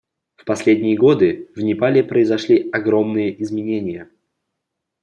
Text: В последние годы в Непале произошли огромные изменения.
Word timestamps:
В 0.35 0.45
последние 0.45 0.97
годы 0.97 1.51
в 1.55 1.59
Непале 1.59 2.03
произошли 2.03 2.67
огромные 2.71 3.39
изменения. 3.43 4.09